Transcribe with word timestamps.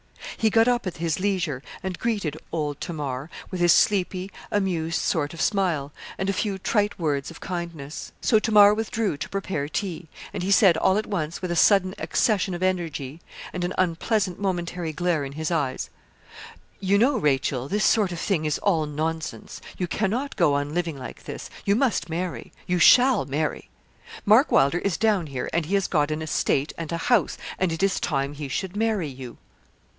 He 0.35 0.49
got 0.49 0.67
up 0.67 0.87
at 0.87 0.97
his 0.97 1.19
leisure 1.19 1.61
and 1.83 1.99
greeted 1.99 2.35
'old 2.51 2.81
Tamar,' 2.81 3.29
with 3.51 3.61
his 3.61 3.71
sleepy, 3.73 4.31
amused 4.51 4.99
sort 4.99 5.35
of 5.35 5.39
smile, 5.41 5.93
and 6.17 6.27
a 6.27 6.33
few 6.33 6.57
trite 6.57 6.97
words 6.97 7.29
of 7.29 7.39
kindness. 7.39 8.11
So 8.21 8.39
Tamar 8.39 8.73
withdrew 8.73 9.17
to 9.17 9.29
prepare 9.29 9.69
tea; 9.69 10.09
and 10.33 10.41
he 10.41 10.49
said, 10.49 10.77
all 10.77 10.97
at 10.97 11.05
once, 11.05 11.43
with 11.43 11.51
a 11.51 11.55
sudden 11.55 11.93
accession 11.99 12.55
of 12.55 12.63
energy, 12.63 13.21
and 13.53 13.63
an 13.63 13.73
unpleasant 13.77 14.39
momentary 14.39 14.91
glare 14.91 15.23
in 15.23 15.33
his 15.33 15.51
eyes 15.51 15.91
'You 16.79 16.97
know, 16.97 17.17
Rachel, 17.17 17.67
this 17.67 17.85
sort 17.85 18.11
of 18.11 18.19
thing 18.19 18.45
is 18.45 18.57
all 18.57 18.87
nonsense. 18.87 19.61
You 19.77 19.85
cannot 19.85 20.35
go 20.35 20.55
on 20.55 20.73
living 20.73 20.97
like 20.97 21.25
this; 21.25 21.51
you 21.65 21.75
must 21.75 22.09
marry 22.09 22.51
you 22.65 22.79
shall 22.79 23.25
marry. 23.27 23.69
Mark 24.25 24.51
Wylder 24.51 24.79
is 24.79 24.97
down 24.97 25.27
here, 25.27 25.47
and 25.53 25.67
he 25.67 25.75
has 25.75 25.85
got 25.87 26.09
an 26.09 26.23
estate 26.23 26.73
and 26.79 26.91
a 26.91 26.97
house, 26.97 27.37
and 27.59 27.71
it 27.71 27.83
is 27.83 27.99
time 27.99 28.33
he 28.33 28.47
should 28.47 28.75
marry 28.75 29.07
you.' 29.07 29.37